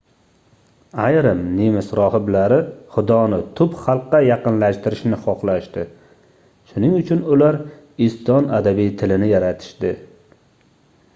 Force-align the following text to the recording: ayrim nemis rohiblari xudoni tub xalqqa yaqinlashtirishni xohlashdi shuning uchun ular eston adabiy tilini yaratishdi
ayrim 1.07 1.41
nemis 1.57 1.89
rohiblari 1.99 2.55
xudoni 2.95 3.37
tub 3.59 3.75
xalqqa 3.81 4.21
yaqinlashtirishni 4.27 5.19
xohlashdi 5.27 5.83
shuning 6.71 6.95
uchun 7.01 7.21
ular 7.37 7.57
eston 8.07 8.51
adabiy 8.61 8.89
tilini 9.03 9.29
yaratishdi 9.33 9.93